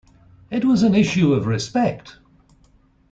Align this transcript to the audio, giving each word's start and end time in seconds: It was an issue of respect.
It 0.49 0.65
was 0.65 0.81
an 0.81 0.95
issue 0.95 1.31
of 1.31 1.45
respect. 1.45 2.17